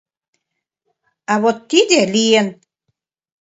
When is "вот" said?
1.43-1.57